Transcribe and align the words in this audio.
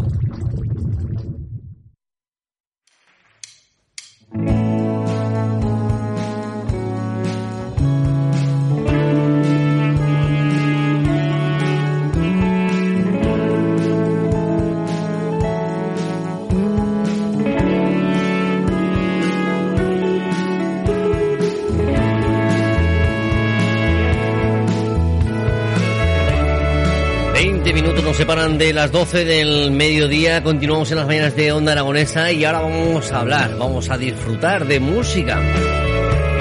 separan 28.27 28.59
de 28.59 28.73
las 28.73 28.91
12 28.91 29.25
del 29.25 29.71
mediodía, 29.71 30.43
continuamos 30.43 30.91
en 30.91 30.97
las 30.97 31.07
mañanas 31.07 31.37
de 31.37 31.53
Onda 31.53 31.71
Aragonesa 31.71 32.33
y 32.33 32.45
ahora 32.45 32.59
vamos 32.59 33.13
a 33.13 33.21
hablar, 33.21 33.57
vamos 33.57 33.89
a 33.89 33.97
disfrutar 33.97 34.67
de 34.67 34.81
música 34.81 35.41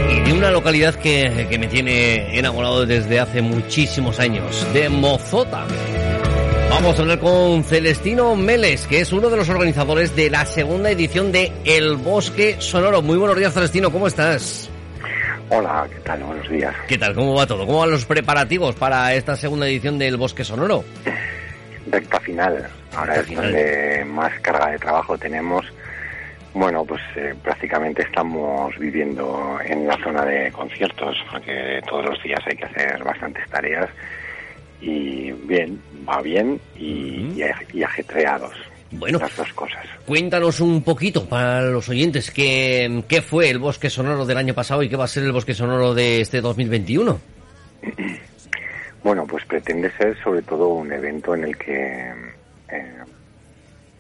y 0.10 0.20
de 0.22 0.34
una 0.34 0.50
localidad 0.50 0.96
que, 0.96 1.46
que 1.48 1.60
me 1.60 1.68
tiene 1.68 2.40
enamorado 2.40 2.88
desde 2.88 3.20
hace 3.20 3.44
muchísimos 3.44 4.20
años, 4.20 4.66
de 4.74 4.90
Mozota. 4.90 5.68
Vamos 6.72 6.98
a 6.98 7.02
hablar 7.04 7.20
con 7.20 7.64
Celestino 7.64 8.36
Meles, 8.36 8.88
que 8.88 9.02
es 9.02 9.14
uno 9.14 9.30
de 9.30 9.38
los 9.38 9.48
organizadores 9.50 10.16
de 10.16 10.32
la 10.32 10.48
segunda 10.48 10.90
edición 10.90 11.32
de 11.32 11.52
El 11.66 11.98
Bosque 11.98 12.56
Sonoro. 12.58 13.04
Muy 13.04 13.20
buenos 13.20 13.38
días, 13.38 13.54
Celestino, 13.54 13.92
¿cómo 13.92 14.08
estás? 14.08 14.72
Hola, 15.50 15.88
¿qué 15.88 16.00
tal? 16.00 16.24
Buenos 16.24 16.50
días. 16.50 16.74
¿Qué 16.88 16.98
tal? 16.98 17.14
¿Cómo 17.14 17.36
va 17.36 17.46
todo? 17.46 17.68
¿Cómo 17.68 17.82
van 17.82 17.92
los 17.92 18.06
preparativos 18.06 18.74
para 18.74 19.14
esta 19.14 19.36
segunda 19.36 19.68
edición 19.68 20.00
del 20.00 20.18
Bosque 20.18 20.44
Sonoro? 20.44 20.84
Recta 21.96 22.20
final. 22.20 22.68
Ahora 22.96 23.16
es 23.16 23.34
donde 23.34 24.04
más 24.06 24.38
carga 24.42 24.72
de 24.72 24.78
trabajo 24.80 25.18
tenemos. 25.18 25.66
Bueno, 26.54 26.84
pues 26.86 27.02
eh, 27.16 27.34
prácticamente 27.44 28.02
estamos 28.04 28.78
viviendo 28.78 29.58
en 29.66 29.88
la 29.88 29.98
zona 30.04 30.24
de 30.26 30.52
conciertos, 30.52 31.16
porque 31.32 31.82
todos 31.88 32.06
los 32.06 32.22
días 32.24 32.40
hay 32.46 32.56
que 32.58 32.66
hacer 32.66 33.04
bastantes 33.04 33.48
tareas. 33.50 33.90
Y 34.82 35.32
bien, 35.32 35.82
va 36.08 36.22
bien 36.22 36.60
y, 36.78 37.32
y 37.36 37.40
aj- 37.42 37.66
y 37.74 37.84
ajetreados. 37.84 38.54
Bueno. 38.92 39.20
Las 39.20 39.36
dos 39.36 39.52
cosas. 39.54 39.86
Cuéntanos 40.06 40.60
un 40.60 40.82
poquito 40.84 41.28
para 41.28 41.62
los 41.62 41.88
oyentes 41.90 42.30
qué, 42.32 43.04
qué 43.08 43.22
fue 43.22 43.50
el 43.50 43.60
Bosque 43.60 43.90
Sonoro 43.90 44.26
del 44.26 44.38
año 44.38 44.54
pasado 44.54 44.84
y 44.84 44.90
qué 44.90 44.96
va 44.96 45.06
a 45.06 45.08
ser 45.08 45.24
el 45.24 45.32
Bosque 45.32 45.54
Sonoro 45.54 45.94
de 45.94 46.22
este 46.22 46.40
2021. 46.42 47.20
Bueno, 49.06 49.28
pues 49.28 49.46
pretende 49.46 49.92
ser 49.92 50.18
sobre 50.24 50.42
todo 50.42 50.70
un 50.70 50.92
evento 50.92 51.36
en 51.36 51.44
el 51.44 51.56
que 51.60 52.12
eh, 52.70 53.04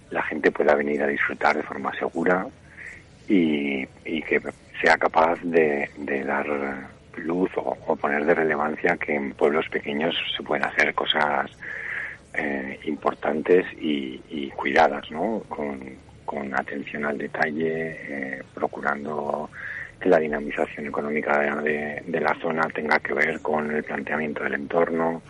la 0.09 0.23
gente 0.23 0.49
pueda 0.49 0.73
venir 0.73 1.03
a 1.03 1.05
disfrutar 1.05 1.55
de 1.55 1.61
forma 1.61 1.93
segura 1.93 2.47
y, 3.27 3.85
que 4.03 4.41
sea 4.81 4.97
capaz 4.97 5.39
de, 5.43 5.91
dar 6.25 6.47
luz 7.17 7.51
o, 7.55 7.95
poner 7.95 8.25
de 8.25 8.33
relevancia 8.33 8.97
que 8.97 9.13
en 9.13 9.33
pueblos 9.33 9.69
pequeños 9.69 10.15
se 10.35 10.41
pueden 10.41 10.65
hacer 10.65 10.95
cosas 10.95 11.51
eh, 12.33 12.79
importantes 12.85 13.63
y, 13.79 14.49
cuidadas, 14.55 15.11
¿no? 15.11 15.43
Con, 15.47 15.81
con 16.25 16.51
atención 16.59 17.05
al 17.05 17.19
detalle, 17.19 17.97
eh, 18.09 18.43
procurando 18.55 19.51
la 20.05 20.19
dinamización 20.19 20.87
económica 20.87 21.61
de, 21.61 22.19
la 22.19 22.35
zona 22.39 22.63
tenga 22.73 22.99
que 22.99 23.13
ver 23.13 23.41
con 23.41 23.71
el 23.71 23.83
planteamiento 23.83 24.43
del 24.43 24.53
entorno, 24.53 25.21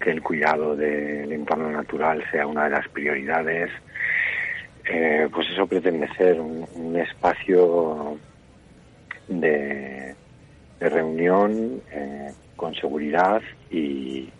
que 0.00 0.10
el 0.10 0.22
cuidado 0.22 0.76
del 0.76 1.30
entorno 1.32 1.70
natural 1.70 2.24
sea 2.30 2.46
una 2.46 2.64
de 2.64 2.70
las 2.70 2.88
prioridades. 2.88 3.70
Eh, 4.84 5.28
pues 5.32 5.48
eso 5.50 5.66
pretende 5.66 6.08
ser 6.16 6.40
un, 6.40 6.96
espacio 6.96 8.18
de, 9.28 10.14
de 10.78 10.88
reunión 10.88 11.82
eh, 11.92 12.32
con 12.56 12.74
seguridad 12.74 13.42
y, 13.70 14.30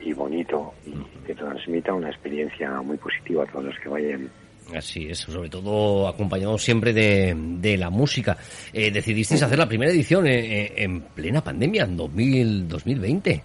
y 0.00 0.12
bonito 0.12 0.74
y 0.84 0.92
que 1.26 1.34
transmita 1.34 1.94
una 1.94 2.10
experiencia 2.10 2.70
muy 2.82 2.96
positiva 2.96 3.44
a 3.44 3.46
todos 3.46 3.64
los 3.66 3.78
que 3.78 3.88
vayan. 3.88 4.30
Así 4.72 5.08
es, 5.08 5.18
sobre 5.18 5.50
todo 5.50 6.08
acompañado 6.08 6.56
siempre 6.56 6.92
de, 6.92 7.34
de 7.36 7.76
la 7.76 7.90
música. 7.90 8.36
Eh, 8.72 8.90
decidisteis 8.90 9.42
hacer 9.42 9.58
la 9.58 9.68
primera 9.68 9.92
edición 9.92 10.26
eh, 10.26 10.38
eh, 10.38 10.72
en 10.76 11.02
plena 11.02 11.42
pandemia, 11.42 11.84
en 11.84 11.96
2000, 11.96 12.68
2020. 12.68 13.42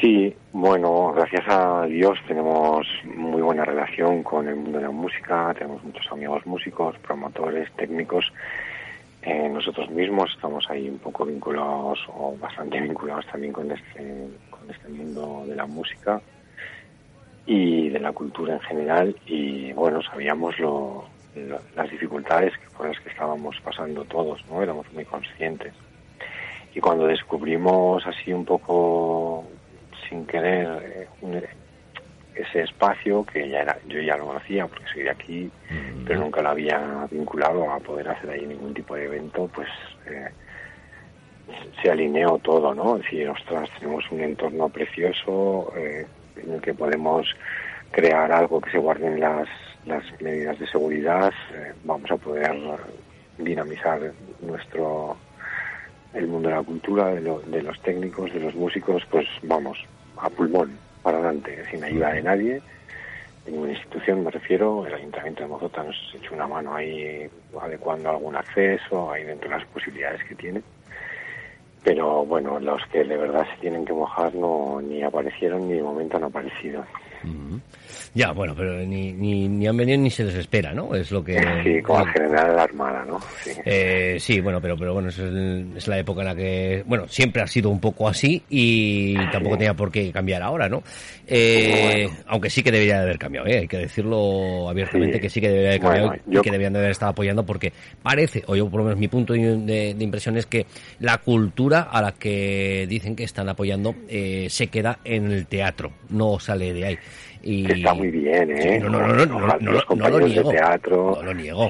Sí, 0.00 0.34
bueno, 0.52 1.12
gracias 1.12 1.44
a 1.48 1.86
Dios 1.86 2.18
tenemos 2.26 2.86
muy 3.04 3.42
buena 3.42 3.64
relación 3.64 4.22
con 4.22 4.48
el 4.48 4.56
mundo 4.56 4.78
de 4.78 4.84
la 4.84 4.90
música, 4.90 5.54
tenemos 5.54 5.82
muchos 5.82 6.10
amigos 6.10 6.46
músicos, 6.46 6.96
promotores, 6.98 7.70
técnicos. 7.72 8.24
Nosotros 9.22 9.90
mismos 9.90 10.30
estamos 10.34 10.64
ahí 10.70 10.88
un 10.88 10.98
poco 10.98 11.26
vinculados 11.26 11.98
o 12.08 12.34
bastante 12.38 12.80
vinculados 12.80 13.26
también 13.26 13.52
con 13.52 13.70
este, 13.70 14.28
con 14.48 14.70
este 14.70 14.88
mundo 14.88 15.44
de 15.46 15.54
la 15.54 15.66
música 15.66 16.18
y 17.46 17.88
de 17.88 17.98
la 18.00 18.12
cultura 18.12 18.54
en 18.54 18.60
general 18.60 19.16
y 19.26 19.72
bueno, 19.72 20.02
sabíamos 20.02 20.58
lo, 20.58 21.08
lo- 21.34 21.62
las 21.74 21.90
dificultades 21.90 22.52
por 22.76 22.88
las 22.88 22.98
que 23.00 23.08
estábamos 23.10 23.56
pasando 23.62 24.04
todos, 24.04 24.44
¿no? 24.48 24.62
Éramos 24.62 24.90
muy 24.92 25.04
conscientes. 25.04 25.74
Y 26.74 26.80
cuando 26.80 27.06
descubrimos 27.06 28.06
así 28.06 28.32
un 28.32 28.44
poco 28.44 29.50
sin 30.08 30.26
querer 30.26 30.68
eh, 30.84 31.08
un- 31.22 31.42
ese 32.34 32.62
espacio 32.62 33.24
que 33.24 33.48
ya 33.48 33.60
era, 33.62 33.78
yo 33.86 34.00
ya 34.00 34.16
lo 34.16 34.26
conocía 34.26 34.66
porque 34.68 34.84
soy 34.92 35.02
de 35.02 35.10
aquí, 35.10 35.50
pero 36.04 36.20
nunca 36.20 36.42
lo 36.42 36.50
había 36.50 37.06
vinculado 37.10 37.70
a 37.70 37.80
poder 37.80 38.08
hacer 38.08 38.30
ahí 38.30 38.46
ningún 38.46 38.72
tipo 38.72 38.94
de 38.94 39.04
evento, 39.04 39.48
pues 39.52 39.68
eh, 40.06 40.30
se 41.82 41.90
alineó 41.90 42.38
todo, 42.38 42.74
¿no? 42.74 42.96
Es 42.96 43.02
decir, 43.02 43.28
ostras, 43.28 43.68
tenemos 43.78 44.04
un 44.10 44.20
entorno 44.20 44.68
precioso 44.68 45.72
eh, 45.76 46.06
en 46.44 46.54
el 46.54 46.60
que 46.60 46.74
podemos 46.74 47.26
crear 47.90 48.30
algo 48.32 48.60
que 48.60 48.70
se 48.70 48.78
guarden 48.78 49.20
las, 49.20 49.48
las 49.86 50.04
medidas 50.20 50.58
de 50.58 50.66
seguridad, 50.66 51.32
eh, 51.54 51.72
vamos 51.84 52.10
a 52.10 52.16
poder 52.16 52.52
dinamizar 53.38 54.00
nuestro 54.40 55.16
el 56.12 56.26
mundo 56.26 56.48
de 56.48 56.56
la 56.56 56.62
cultura, 56.62 57.06
de, 57.06 57.20
de 57.20 57.62
los 57.62 57.80
técnicos, 57.82 58.32
de 58.32 58.40
los 58.40 58.54
músicos, 58.54 59.04
pues 59.10 59.26
vamos, 59.42 59.78
a 60.16 60.28
pulmón, 60.28 60.76
para 61.02 61.18
adelante, 61.18 61.62
sin 61.70 61.84
ayuda 61.84 62.12
de 62.12 62.22
nadie, 62.22 62.62
ninguna 63.46 63.72
institución 63.72 64.24
me 64.24 64.30
refiero, 64.30 64.86
el 64.86 64.94
Ayuntamiento 64.94 65.42
de 65.42 65.48
Mozota 65.48 65.82
nos 65.82 65.96
ha 66.12 66.16
hecho 66.16 66.34
una 66.34 66.46
mano 66.46 66.74
ahí 66.74 67.28
adecuando 67.60 68.10
algún 68.10 68.36
acceso, 68.36 69.12
ahí 69.12 69.24
dentro 69.24 69.48
de 69.48 69.56
las 69.56 69.66
posibilidades 69.68 70.22
que 70.24 70.34
tiene. 70.34 70.62
Pero 71.82 72.24
bueno, 72.26 72.60
los 72.60 72.82
que 72.92 73.04
de 73.04 73.16
verdad 73.16 73.46
se 73.54 73.60
tienen 73.60 73.84
que 73.84 73.92
mojar 73.92 74.34
no 74.34 74.80
ni 74.82 75.02
aparecieron 75.02 75.66
ni 75.68 75.74
de 75.74 75.82
momento 75.82 76.16
han 76.16 76.24
aparecido. 76.24 76.84
Ya, 78.14 78.32
bueno, 78.32 78.54
pero 78.56 78.78
ni, 78.78 79.12
ni, 79.12 79.48
ni 79.48 79.66
han 79.68 79.76
venido 79.76 79.96
ni 79.98 80.10
se 80.10 80.24
les 80.24 80.34
espera, 80.34 80.72
¿no? 80.72 80.94
Es 80.96 81.12
lo 81.12 81.22
que... 81.22 81.38
Sí, 81.62 81.80
como 81.82 82.00
al 82.00 82.08
general 82.12 82.56
la 82.56 82.62
Armada, 82.64 83.04
¿no? 83.06 83.20
Sí. 83.42 83.50
Eh, 83.64 84.16
sí, 84.18 84.40
bueno, 84.40 84.60
pero, 84.60 84.76
pero 84.76 84.94
bueno, 84.94 85.10
es, 85.10 85.18
el- 85.20 85.72
es 85.76 85.86
la 85.86 85.98
época 85.98 86.22
en 86.22 86.26
la 86.26 86.34
que, 86.34 86.82
bueno, 86.86 87.06
siempre 87.08 87.40
ha 87.42 87.46
sido 87.46 87.70
un 87.70 87.78
poco 87.80 88.08
así 88.08 88.42
y 88.50 89.14
tampoco 89.30 89.56
tenía 89.56 89.74
por 89.74 89.92
qué 89.92 90.10
cambiar 90.10 90.42
ahora, 90.42 90.68
¿no? 90.68 90.82
Eh, 91.28 92.06
Bueno. 92.08 92.24
Aunque 92.26 92.50
sí 92.50 92.62
que 92.64 92.72
debería 92.72 92.96
de 92.96 93.02
haber 93.02 93.18
cambiado, 93.18 93.46
¿eh? 93.46 93.58
hay 93.58 93.68
que 93.68 93.78
decirlo 93.78 94.68
abiertamente 94.68 95.14
Sí. 95.14 95.20
que 95.20 95.30
sí 95.30 95.40
que 95.40 95.48
debería 95.48 95.70
de 95.70 95.76
haber 95.76 95.80
cambiado 95.82 96.06
Bueno, 96.08 96.22
y 96.26 96.34
yo- 96.34 96.42
que 96.42 96.50
deberían 96.50 96.72
de 96.72 96.78
haber 96.80 96.90
estado 96.90 97.12
apoyando 97.12 97.46
porque 97.46 97.72
parece, 98.02 98.42
o 98.46 98.56
yo 98.56 98.68
por 98.68 98.80
lo 98.80 98.84
menos 98.86 98.98
mi 98.98 99.06
punto 99.08 99.34
de, 99.34 99.94
de 99.94 100.04
impresión 100.04 100.36
es 100.36 100.46
que 100.46 100.66
la 100.98 101.18
cultura 101.18 101.82
a 101.82 102.02
la 102.02 102.12
que 102.12 102.86
dicen 102.88 103.14
que 103.14 103.22
están 103.24 103.48
apoyando 103.48 103.94
eh, 104.08 104.48
se 104.50 104.66
queda 104.66 104.98
en 105.04 105.30
el 105.30 105.46
teatro, 105.46 105.92
no 106.08 106.40
sale 106.40 106.72
de 106.72 106.84
ahí. 106.86 106.98
Y... 107.42 107.70
Está 107.70 107.94
muy 107.94 108.10
bien, 108.10 108.50
¿eh? 108.50 108.78
No, 108.80 108.90
no, 108.90 109.06
no, 109.06 109.26
no, 109.26 109.58
no, 109.58 110.08
lo 110.08 110.20
niego. 110.20 110.50
teatro, 110.50 111.16
No 111.16 111.22
lo 111.22 111.34
niego, 111.34 111.68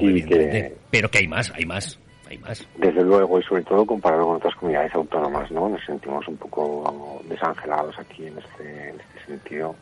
Pero 0.89 1.09
que 1.09 1.19
hay 1.19 1.27
más, 1.27 1.51
hay 1.55 1.65
más, 1.65 1.99
hay 2.29 2.37
más. 2.37 2.67
Desde 2.77 3.03
luego, 3.03 3.39
y 3.39 3.43
sobre 3.43 3.63
todo 3.63 3.85
comparado 3.85 4.27
con 4.27 4.35
otras 4.37 4.55
comunidades 4.55 4.93
autónomas, 4.93 5.49
¿no? 5.51 5.69
Nos 5.69 5.83
sentimos 5.85 6.27
un 6.27 6.37
poco 6.37 7.21
desangelados 7.29 7.97
aquí 7.99 8.27
en 8.27 8.37
este, 8.37 8.89
en 8.89 8.99
este 8.99 9.25
sentido. 9.27 9.75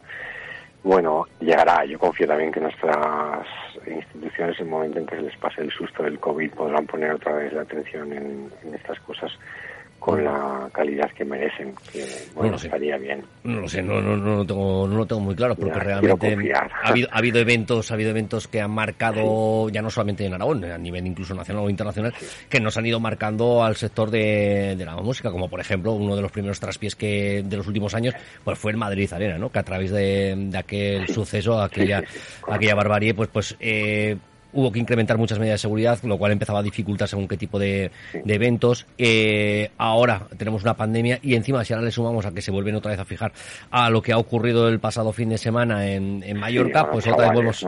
Bueno, 0.84 1.26
llegará. 1.42 1.84
Yo 1.86 2.00
confío 2.00 2.28
también 2.28 2.52
que 2.52 2.62
nuestras 2.62 3.46
instituciones, 3.86 4.58
en 4.60 4.66
el 4.66 4.72
momento 4.72 5.00
en 5.00 5.06
que 5.08 5.16
se 5.18 5.22
les 5.24 5.38
pase 5.38 5.62
el 5.62 5.72
susto 5.72 6.04
del 6.04 6.20
COVID, 6.20 6.52
podrán 6.52 6.86
poner 6.86 7.12
otra 7.12 7.34
vez 7.34 7.52
la 7.52 7.64
atención 7.64 8.14
en, 8.14 8.50
en 8.64 8.76
estas 8.76 9.00
cosas 9.02 9.32
con 10.00 10.24
la 10.24 10.70
calidad 10.72 11.12
que 11.12 11.26
merecen, 11.26 11.76
que 11.92 12.06
bueno, 12.34 12.56
estaría 12.56 12.98
bien. 12.98 13.24
No 13.44 13.62
lo 13.62 13.70
sé, 13.70 13.82
no, 13.82 14.02
no, 14.02 14.16
no, 14.16 14.38
lo 14.38 14.46
tengo, 14.46 14.88
no 14.88 14.98
lo 14.98 15.06
tengo 15.06 15.22
muy 15.22 15.36
claro, 15.36 15.56
porque 15.56 15.80
realmente 15.80 16.28
ha 16.54 16.90
habido, 16.90 17.10
ha 17.12 17.18
habido 17.18 17.40
eventos, 17.40 17.92
ha 17.92 17.94
habido 17.96 18.10
eventos 18.12 18.48
que 18.48 18.62
han 18.62 18.72
marcado, 18.72 19.70
ya 19.70 19.82
no 19.82 19.90
solamente 19.90 20.26
en 20.26 20.34
Aragón, 20.34 20.64
a 20.64 20.78
nivel 20.78 21.06
incluso 21.06 21.36
nacional 21.36 21.66
o 21.66 21.70
internacional, 21.70 22.14
que 22.50 22.60
nos 22.60 22.78
han 22.78 22.86
ido 22.86 23.00
marcando 23.00 23.64
al 23.64 23.76
sector 23.76 24.10
de, 24.10 24.76
de, 24.78 24.86
la 24.86 24.96
música, 24.96 25.32
como 25.32 25.50
por 25.50 25.60
ejemplo 25.60 25.92
uno 25.92 26.16
de 26.16 26.22
los 26.22 26.32
primeros 26.32 26.60
traspiés 26.60 26.96
que 26.96 27.44
de 27.44 27.58
los 27.58 27.68
últimos 27.68 27.94
años, 27.94 28.16
pues 28.44 28.58
fue 28.58 28.72
el 28.72 28.78
Madrid 28.78 29.12
Arena, 29.12 29.38
¿no? 29.38 29.52
Que 29.52 29.60
a 29.60 29.64
través 29.64 29.92
de, 29.92 30.34
de 30.36 30.58
aquel 30.58 31.08
suceso, 31.10 31.62
aquella, 31.62 32.04
aquella 32.48 32.76
barbarie, 32.76 33.14
pues, 33.14 33.30
pues 33.30 33.56
eh, 33.60 34.18
hubo 34.54 34.72
que 34.72 34.80
incrementar 34.80 35.18
muchas 35.18 35.40
medidas 35.40 35.56
de 35.56 35.62
seguridad, 35.62 36.00
lo 36.04 36.18
cual 36.18 36.32
empezaba 36.32 36.60
a 36.60 36.64
dificultar 36.64 37.08
según 37.08 37.28
qué 37.28 37.38
tipo 37.38 37.60
de, 37.60 37.92
eventos. 38.26 38.86
Eh, 38.98 39.72
ahora 39.78 40.28
tenemos 40.38 40.64
una 40.64 40.76
pandemia 40.76 41.20
y 41.22 41.36
encima 41.36 41.64
si 41.64 41.74
ahora 41.74 41.86
le 41.86 41.92
sumamos 41.92 42.26
a 42.26 42.32
que 42.32 42.42
se 42.42 42.52
vuelven 42.52 42.76
otra 42.76 42.92
vez 42.92 43.00
a 43.00 43.06
fijar 43.06 43.32
a 43.72 43.90
lo 43.90 44.02
que 44.02 44.14
ha 44.14 44.18
ocurrido 44.18 44.68
el 44.68 44.80
pasado 44.80 45.12
fin 45.12 45.30
de 45.30 45.38
semana 45.38 45.88
en, 45.88 46.20
Mallorca, 46.40 46.90
pues 46.90 47.06
otra 47.08 47.28
vez 47.28 47.34
volvemos 47.34 47.66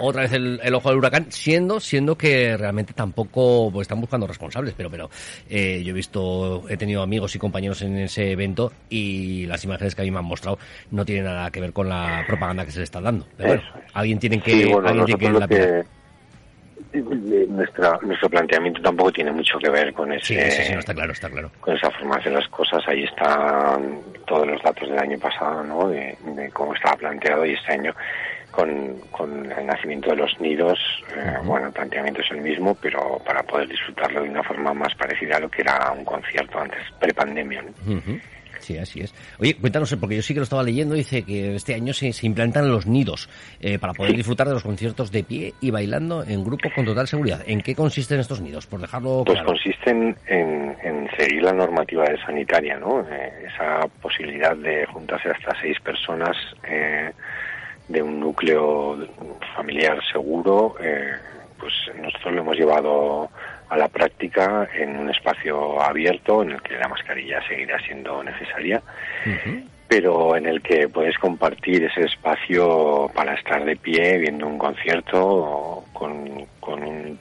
otra 0.00 0.22
vez 0.22 0.32
el, 0.32 0.74
ojo 0.74 0.88
del 0.90 0.98
huracán, 0.98 1.26
siendo 1.30 1.80
siendo 1.80 2.16
que 2.16 2.56
realmente 2.56 2.92
tampoco 2.92 3.70
pues, 3.72 3.86
están 3.86 4.00
buscando 4.00 4.26
responsables, 4.26 4.74
pero 4.76 4.90
pero 4.90 5.10
eh, 5.48 5.82
yo 5.84 5.90
he 5.90 5.94
visto, 5.94 6.64
he 6.68 6.76
tenido 6.76 7.02
amigos 7.02 7.34
y 7.34 7.38
compañeros 7.38 7.82
en 7.82 7.96
ese 7.98 8.32
evento 8.32 8.72
y 8.90 9.46
las 9.46 9.64
imágenes 9.64 9.94
que 9.94 10.02
a 10.02 10.04
mí 10.04 10.10
me 10.10 10.18
han 10.18 10.24
mostrado 10.24 10.58
no 10.90 11.04
tienen 11.04 11.24
nada 11.24 11.50
que 11.50 11.60
ver 11.60 11.72
con 11.72 11.88
la 11.88 12.24
propaganda 12.26 12.64
que 12.64 12.72
se 12.72 12.78
le 12.78 12.84
está 12.84 13.00
dando. 13.00 13.26
Pero 13.36 13.48
bueno, 13.50 13.62
alguien 13.94 14.18
tiene 14.18 14.40
que, 14.40 14.72
alguien 14.72 15.18
tiene 15.18 15.48
que 15.48 15.84
nuestra, 16.92 17.98
nuestro 18.02 18.28
planteamiento 18.28 18.80
tampoco 18.82 19.12
tiene 19.12 19.32
mucho 19.32 19.58
que 19.58 19.70
ver 19.70 19.92
con 19.92 20.12
ese 20.12 20.50
sí, 20.50 20.72
está 20.72 20.94
claro, 20.94 21.12
está 21.12 21.30
claro. 21.30 21.50
con 21.60 21.76
esa 21.76 21.90
formación 21.90 22.34
de 22.34 22.40
las 22.40 22.48
cosas. 22.50 22.82
Ahí 22.86 23.04
están 23.04 24.00
todos 24.26 24.46
los 24.46 24.62
datos 24.62 24.88
del 24.88 24.98
año 24.98 25.18
pasado, 25.18 25.64
¿no? 25.64 25.88
De, 25.88 26.16
cómo 26.52 26.74
estaba 26.74 26.96
planteado 26.96 27.46
y 27.46 27.54
este 27.54 27.72
año 27.72 27.94
con, 28.50 28.98
con 29.10 29.50
el 29.50 29.66
nacimiento 29.66 30.10
de 30.10 30.16
los 30.16 30.38
nidos, 30.40 30.78
eh, 31.16 31.38
bueno, 31.44 31.68
el 31.68 31.72
planteamiento 31.72 32.20
es 32.20 32.30
el 32.30 32.42
mismo, 32.42 32.74
pero 32.74 33.18
para 33.24 33.42
poder 33.42 33.66
disfrutarlo 33.68 34.22
de 34.22 34.28
una 34.28 34.42
forma 34.42 34.74
más 34.74 34.94
parecida 34.94 35.36
a 35.36 35.40
lo 35.40 35.48
que 35.48 35.62
era 35.62 35.90
un 35.92 36.04
concierto 36.04 36.58
antes, 36.58 36.80
prepandemia. 37.00 37.62
¿no? 37.62 38.02
Sí, 38.62 38.78
así 38.78 39.00
es. 39.00 39.12
Oye, 39.40 39.56
cuéntanos, 39.56 39.94
porque 39.96 40.16
yo 40.16 40.22
sí 40.22 40.34
que 40.34 40.40
lo 40.40 40.44
estaba 40.44 40.62
leyendo, 40.62 40.94
dice 40.94 41.24
que 41.24 41.56
este 41.56 41.74
año 41.74 41.92
se, 41.92 42.12
se 42.12 42.26
implantan 42.26 42.70
los 42.70 42.86
nidos 42.86 43.28
eh, 43.60 43.78
para 43.78 43.92
poder 43.92 44.14
disfrutar 44.14 44.46
de 44.46 44.54
los 44.54 44.62
conciertos 44.62 45.10
de 45.10 45.24
pie 45.24 45.52
y 45.60 45.72
bailando 45.72 46.22
en 46.22 46.44
grupo 46.44 46.70
con 46.72 46.84
total 46.84 47.08
seguridad. 47.08 47.42
¿En 47.46 47.60
qué 47.60 47.74
consisten 47.74 48.20
estos 48.20 48.40
nidos? 48.40 48.66
Por 48.68 48.80
dejarlo 48.80 49.24
Pues 49.26 49.42
consisten 49.42 50.16
en, 50.28 50.76
en, 50.82 51.10
seguir 51.18 51.42
la 51.42 51.52
normativa 51.52 52.04
de 52.04 52.16
sanitaria, 52.18 52.78
¿no? 52.78 53.00
Eh, 53.00 53.48
esa 53.52 53.88
posibilidad 54.00 54.56
de 54.56 54.86
juntarse 54.86 55.30
hasta 55.30 55.60
seis 55.60 55.78
personas 55.80 56.36
eh, 56.62 57.10
de 57.88 58.00
un 58.00 58.20
núcleo 58.20 58.96
familiar 59.56 59.98
seguro, 60.12 60.76
pues 61.58 61.72
nosotros 62.00 62.34
lo 62.34 62.40
hemos 62.40 62.56
llevado 62.56 63.28
a 63.72 63.76
la 63.78 63.88
práctica 63.88 64.68
en 64.74 64.98
un 64.98 65.08
espacio 65.08 65.80
abierto 65.80 66.42
en 66.42 66.50
el 66.50 66.60
que 66.60 66.76
la 66.76 66.88
mascarilla 66.88 67.40
seguirá 67.48 67.80
siendo 67.80 68.22
necesaria, 68.22 68.82
pero 69.88 70.36
en 70.36 70.44
el 70.44 70.60
que 70.60 70.90
puedes 70.90 71.16
compartir 71.16 71.82
ese 71.84 72.02
espacio 72.02 73.10
para 73.14 73.32
estar 73.32 73.64
de 73.64 73.76
pie 73.76 74.18
viendo 74.18 74.46
un 74.46 74.58
concierto 74.58 75.84
con, 75.94 76.44
con 76.60 76.82
un 76.82 77.18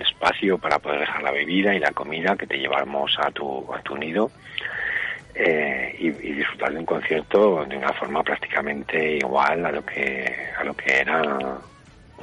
espacio 0.00 0.56
para 0.56 0.78
poder 0.78 1.00
dejar 1.00 1.22
la 1.24 1.30
bebida 1.30 1.74
y 1.74 1.78
la 1.78 1.90
comida 1.90 2.36
que 2.38 2.46
te 2.46 2.56
llevamos 2.56 3.14
a 3.18 3.30
tu, 3.30 3.70
a 3.74 3.82
tu 3.82 3.94
nido. 3.94 4.30
Eh, 5.34 5.96
y, 5.98 6.10
disfrutar 6.10 6.72
de 6.72 6.78
un 6.78 6.86
concierto 6.86 7.64
de 7.66 7.76
una 7.76 7.92
forma 7.94 8.22
prácticamente 8.22 9.16
igual 9.16 9.64
a 9.64 9.72
lo 9.72 9.82
que 9.82 10.30
a 10.58 10.62
lo 10.62 10.74
que 10.74 11.00
era 11.00 11.58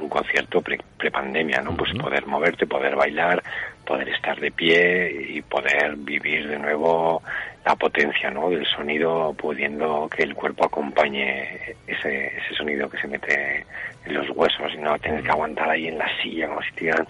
un 0.00 0.08
concierto 0.08 0.60
pre-pandemia, 0.62 1.60
¿no? 1.60 1.76
Pues 1.76 1.92
poder 1.92 2.26
moverte, 2.26 2.66
poder 2.66 2.96
bailar, 2.96 3.42
poder 3.84 4.08
estar 4.08 4.38
de 4.38 4.50
pie 4.50 5.10
y 5.30 5.42
poder 5.42 5.96
vivir 5.96 6.48
de 6.48 6.58
nuevo 6.58 7.22
la 7.64 7.76
potencia, 7.76 8.30
¿no? 8.30 8.50
Del 8.50 8.66
sonido, 8.66 9.34
pudiendo 9.34 10.08
que 10.08 10.22
el 10.22 10.34
cuerpo 10.34 10.64
acompañe 10.64 11.76
ese, 11.86 12.26
ese 12.36 12.54
sonido 12.54 12.88
que 12.88 12.98
se 12.98 13.08
mete 13.08 13.66
en 14.06 14.14
los 14.14 14.28
huesos 14.30 14.72
y 14.74 14.78
no 14.78 14.98
tener 14.98 15.22
que 15.22 15.30
aguantar 15.30 15.70
ahí 15.70 15.88
en 15.88 15.98
la 15.98 16.08
silla 16.22 16.48
como 16.48 16.62
si 16.62 16.68
estuvieran 16.68 17.06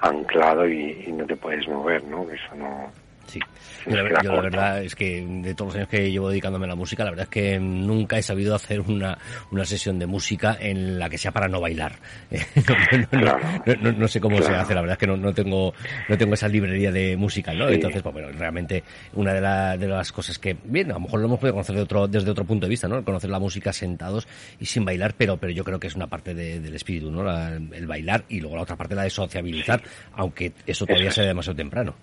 anclado 0.00 0.68
y, 0.68 1.04
y 1.06 1.12
no 1.12 1.24
te 1.26 1.36
puedes 1.36 1.66
mover, 1.68 2.04
¿no? 2.04 2.30
Eso 2.30 2.54
no, 2.54 2.92
Sí, 3.26 3.40
yo, 3.86 3.96
la, 3.96 4.02
verdad 4.40 4.82
es 4.82 4.94
que 4.94 5.24
de 5.24 5.54
todos 5.54 5.68
los 5.68 5.76
años 5.76 5.88
que 5.88 6.10
llevo 6.10 6.28
dedicándome 6.28 6.66
a 6.66 6.68
la 6.68 6.74
música, 6.74 7.04
la 7.04 7.10
verdad 7.10 7.24
es 7.24 7.30
que 7.30 7.58
nunca 7.58 8.18
he 8.18 8.22
sabido 8.22 8.54
hacer 8.54 8.80
una, 8.80 9.18
una 9.50 9.64
sesión 9.64 9.98
de 9.98 10.06
música 10.06 10.56
en 10.60 10.98
la 10.98 11.08
que 11.08 11.18
sea 11.18 11.32
para 11.32 11.48
no 11.48 11.60
bailar. 11.60 11.96
no, 13.98 14.08
sé 14.08 14.20
cómo 14.20 14.40
se 14.42 14.54
hace, 14.54 14.74
la 14.74 14.80
verdad 14.80 14.94
es 14.94 14.98
que 14.98 15.06
no, 15.06 15.32
tengo 15.34 15.74
no 16.08 16.18
tengo 16.18 16.34
esa 16.34 16.48
librería 16.48 16.90
de 16.90 17.16
música, 17.16 17.52
¿no? 17.52 17.68
Entonces, 17.68 18.02
pues 18.02 18.12
bueno, 18.12 18.28
realmente 18.32 18.82
una 19.14 19.32
de, 19.32 19.78
de 19.78 19.88
las 19.88 20.12
cosas 20.12 20.38
que, 20.38 20.56
bien, 20.64 20.90
a 20.90 20.94
lo 20.94 21.00
mejor 21.00 21.20
lo 21.20 21.26
hemos 21.26 21.38
podido 21.38 21.54
conocer 21.54 21.76
de 21.76 21.82
otro, 21.82 22.08
desde 22.08 22.30
otro 22.30 22.44
punto 22.44 22.66
de 22.66 22.70
vista, 22.70 22.88
¿no? 22.88 23.04
Conocer 23.04 23.30
la 23.30 23.38
música 23.38 23.72
sentados 23.72 24.26
y 24.58 24.66
sin 24.66 24.84
bailar, 24.84 25.14
pero, 25.16 25.36
pero 25.36 25.52
yo 25.52 25.64
creo 25.64 25.78
que 25.78 25.86
es 25.86 25.94
una 25.94 26.06
parte 26.06 26.34
del 26.34 26.74
espíritu, 26.74 27.10
¿no? 27.10 27.26
el 27.26 27.86
bailar 27.86 28.24
y 28.28 28.40
luego 28.40 28.56
la 28.56 28.62
otra 28.62 28.76
parte 28.76 28.94
la 28.94 29.02
de 29.02 29.10
sociabilizar, 29.10 29.82
aunque 30.12 30.52
eso 30.66 30.86
todavía 30.86 31.10
sea 31.10 31.24
demasiado 31.24 31.56
temprano 31.56 31.94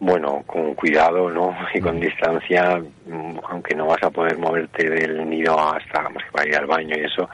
bueno, 0.00 0.42
con 0.46 0.74
cuidado, 0.74 1.30
¿no? 1.30 1.56
Y 1.72 1.80
con 1.80 2.00
distancia, 2.00 2.82
mm, 3.06 3.38
aunque 3.48 3.74
no 3.74 3.86
vas 3.86 4.02
a 4.02 4.10
poder 4.10 4.36
moverte 4.38 4.88
del 4.88 5.28
nido 5.28 5.58
hasta, 5.58 6.02
vamos, 6.02 6.22
para 6.32 6.48
ir 6.48 6.56
al 6.56 6.66
baño 6.66 6.96
y 6.96 7.04
eso, 7.04 7.28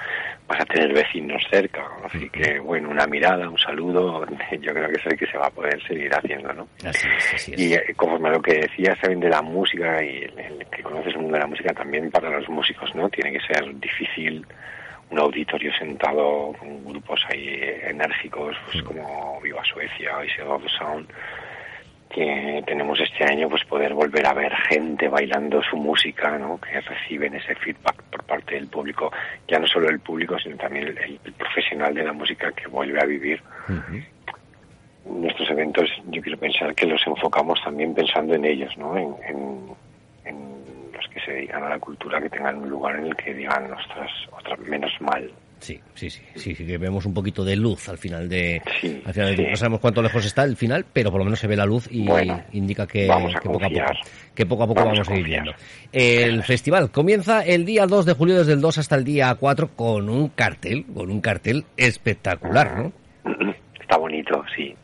vas 0.47 0.61
a 0.61 0.65
tener 0.67 0.93
vecinos 0.93 1.43
cerca. 1.51 1.85
Así 2.05 2.29
que, 2.29 2.61
bueno, 2.61 2.91
una 2.91 3.07
mirada, 3.07 3.49
un 3.49 3.59
saludo, 3.59 4.27
yo 4.61 4.73
creo 4.73 4.89
que 4.89 5.01
es 5.01 5.07
el 5.07 5.19
que 5.19 5.27
se 5.27 5.39
va 5.39 5.47
a 5.47 5.51
poder 5.51 5.83
seguir 5.87 6.15
haciendo, 6.15 6.53
¿no? 6.53 6.69
Así 6.85 7.09
es, 7.17 7.35
así 7.35 7.53
es. 7.55 7.61
Y 7.61 7.75
eh, 7.75 7.95
conforme 7.97 8.31
lo 8.31 8.43
que 8.43 8.61
decías 8.61 8.99
también 9.01 9.21
de 9.21 9.31
la 9.31 9.43
música 9.43 10.05
y 10.05 10.23
el, 10.23 10.67
que 10.71 10.83
conoces 10.83 11.15
el 11.15 11.23
mundo 11.23 11.35
de 11.35 11.41
la 11.41 11.47
música 11.47 11.73
también 11.73 12.11
para 12.11 12.31
los 12.31 12.49
músicos, 12.49 12.95
¿no? 12.95 13.09
Tiene 13.09 13.33
que 13.33 13.41
ser 13.53 13.65
difícil 13.81 14.47
un 15.11 15.19
auditorio 15.19 15.73
sentado 15.75 16.53
con 16.59 16.85
grupos 16.85 17.21
ahí 17.33 17.61
enérgicos, 17.83 18.57
pues 18.71 18.85
como 18.85 19.41
Viva 19.41 19.63
Suecia 19.65 20.19
Sega 20.37 20.55
of 20.55 20.63
Sound 20.79 21.09
que 22.11 22.63
tenemos 22.67 22.99
este 23.01 23.25
año, 23.25 23.49
pues 23.49 23.65
poder 23.65 23.95
volver 23.95 24.27
a 24.27 24.35
ver 24.35 24.53
gente 24.69 25.09
bailando 25.09 25.63
su 25.63 25.77
música, 25.77 26.37
¿no? 26.37 26.61
Que 26.61 26.81
reciben 26.81 27.35
ese 27.35 27.55
feedback 27.55 28.03
por 28.11 28.25
parte 28.25 28.57
del 28.57 28.67
público, 28.67 29.13
ya 29.47 29.61
no 29.61 29.67
solo 29.69 29.89
el 29.89 30.01
público, 30.01 30.37
sino 30.39 30.57
también 30.57 30.89
el, 30.89 31.21
profesional 31.39 31.95
de 31.95 32.03
la 32.03 32.13
música 32.13 32.51
que 32.51 32.67
vuelve 32.67 33.01
a 33.01 33.07
vivir. 33.07 33.41
Nuestros 35.05 35.51
eventos, 35.51 35.89
yo 36.09 36.21
quiero 36.21 36.37
pensar 36.37 36.75
que 36.75 36.87
los 36.87 37.01
enfocamos 37.07 37.63
también 37.63 37.95
pensando 37.95 38.35
en 38.35 38.45
ellos, 38.45 38.77
¿no? 38.77 38.97
En, 38.97 39.79
los 40.93 41.09
que 41.09 41.21
se 41.21 41.33
dedican 41.33 41.63
a 41.63 41.71
la 41.71 41.79
cultura, 41.79 42.21
que 42.21 42.29
tengan 42.29 42.59
un 42.59 42.69
lugar 42.69 42.97
en 42.97 43.07
el 43.07 43.17
que 43.17 43.33
digan, 43.33 43.73
ostras, 43.73 44.11
otra, 44.33 44.57
menos 44.57 44.93
mal, 45.01 45.31
Sí, 45.61 45.79
sí, 45.95 46.09
sí, 46.09 46.23
sí, 46.37 46.55
que 46.55 46.79
vemos 46.79 47.05
un 47.05 47.13
poquito 47.13 47.45
de 47.45 47.55
luz 47.55 47.87
al 47.91 47.99
final 47.99 48.31
de, 48.31 48.63
al 49.05 49.13
final 49.13 49.37
no 49.51 49.57
sabemos 49.57 49.81
cuánto 49.81 50.01
lejos 50.01 50.25
está 50.25 50.43
el 50.45 50.57
final, 50.57 50.87
pero 50.91 51.11
por 51.11 51.19
lo 51.19 51.25
menos 51.25 51.39
se 51.39 51.47
ve 51.47 51.55
la 51.55 51.67
luz 51.67 51.87
y 51.91 52.09
indica 52.53 52.87
que, 52.87 53.07
poco 53.07 53.59
a 53.59 53.69
poco, 53.69 53.85
que 54.35 54.47
poco 54.47 54.63
a 54.63 54.67
poco 54.67 54.85
vamos, 54.87 55.09
a 55.09 55.17
ir 55.17 55.25
viendo. 55.25 55.53
El 55.93 56.43
festival 56.45 56.91
comienza 56.91 57.43
el 57.43 57.67
día 57.67 57.87
2 57.87 58.07
de 58.07 58.15
julio 58.15 58.39
desde 58.39 58.55
el 58.55 58.63
2 58.63 58.79
hasta 58.79 58.97
el 58.97 59.05
día 59.05 59.35
4 59.39 59.69
con 59.77 60.09
un 60.09 60.31
cartel, 60.31 60.87
con 60.87 61.11
un 61.11 61.21
cartel 61.21 61.65
espectacular, 61.77 62.79
¿no? 62.79 62.93
Está 63.81 63.99
bonito, 63.99 64.43
sí. 64.57 64.75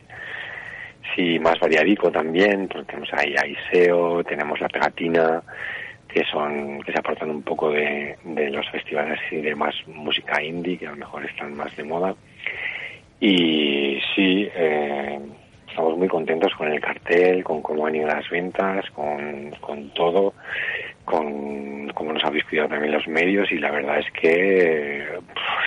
Sí, 1.15 1.39
más 1.39 1.59
variadico 1.59 2.11
también, 2.11 2.67
porque 2.67 2.85
tenemos 2.85 3.09
ahí 3.13 3.33
a 3.35 3.47
Iseo, 3.47 4.23
tenemos 4.23 4.59
la 4.59 4.67
pegatina, 4.67 5.41
que 6.17 6.25
son 6.31 6.81
que 6.81 6.91
se 6.91 6.97
aportan 6.97 7.29
un 7.29 7.43
poco 7.43 7.69
de, 7.69 8.17
de 8.23 8.49
los 8.49 8.67
festivales 8.71 9.19
y 9.31 9.35
de 9.35 9.53
más 9.53 9.75
música 9.87 10.41
indie 10.41 10.77
que 10.77 10.87
a 10.87 10.91
lo 10.91 10.97
mejor 10.97 11.23
están 11.25 11.55
más 11.55 11.75
de 11.77 11.83
moda. 11.83 12.15
Y 13.19 13.99
sí 14.15 14.49
eh, 14.55 15.19
estamos 15.69 15.95
muy 15.95 16.07
contentos 16.07 16.51
con 16.55 16.71
el 16.71 16.81
cartel 16.81 17.43
con 17.43 17.61
cómo 17.61 17.85
han 17.85 17.95
ido 17.95 18.07
las 18.07 18.27
ventas 18.31 18.89
con, 18.91 19.51
con 19.61 19.93
todo 19.93 20.33
con 21.05 21.87
cómo 21.89 22.13
nos 22.13 22.23
habéis 22.23 22.45
cuidado 22.45 22.69
también 22.69 22.93
los 22.93 23.07
medios. 23.07 23.51
Y 23.51 23.59
la 23.59 23.69
verdad 23.69 23.99
es 23.99 24.11
que 24.11 25.05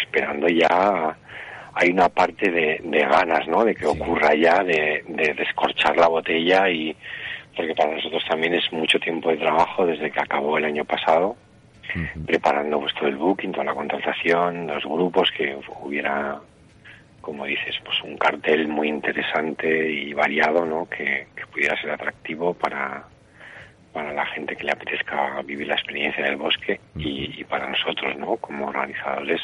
esperando 0.03 0.49
ya 0.49 1.17
hay 1.75 1.91
una 1.91 2.09
parte 2.09 2.51
de, 2.51 2.81
de 2.83 3.01
ganas 3.01 3.47
no 3.47 3.65
de 3.65 3.77
que 3.77 3.87
ocurra 3.87 4.35
ya 4.35 4.65
de, 4.65 5.05
de 5.07 5.33
descorchar 5.35 5.97
la 5.97 6.09
botella 6.09 6.69
y 6.69 6.97
porque 7.61 7.75
para 7.75 7.95
nosotros 7.95 8.25
también 8.27 8.55
es 8.55 8.73
mucho 8.73 8.99
tiempo 8.99 9.29
de 9.29 9.37
trabajo 9.37 9.85
desde 9.85 10.11
que 10.11 10.19
acabó 10.19 10.57
el 10.57 10.65
año 10.65 10.83
pasado, 10.87 11.37
preparando 12.25 12.81
pues, 12.81 12.95
todo 12.95 13.07
el 13.07 13.17
booking, 13.17 13.53
toda 13.53 13.65
la 13.65 13.75
contratación, 13.75 14.67
los 14.67 14.83
grupos, 14.85 15.31
que 15.31 15.59
hubiera 15.83 16.41
como 17.21 17.45
dices, 17.45 17.77
pues 17.85 18.03
un 18.03 18.17
cartel 18.17 18.67
muy 18.67 18.89
interesante 18.89 19.93
y 19.93 20.15
variado, 20.15 20.65
¿no? 20.65 20.89
Que, 20.89 21.27
que 21.37 21.47
pudiera 21.49 21.79
ser 21.79 21.91
atractivo 21.91 22.55
para, 22.55 23.05
para 23.93 24.15
la 24.15 24.25
gente 24.25 24.57
que 24.57 24.65
le 24.65 24.73
apetezca 24.73 25.43
vivir 25.43 25.67
la 25.67 25.75
experiencia 25.75 26.25
del 26.25 26.37
bosque 26.37 26.81
y, 26.97 27.39
y 27.39 27.45
para 27.45 27.69
nosotros, 27.69 28.17
¿no? 28.17 28.37
Como 28.37 28.69
organizadores 28.69 29.43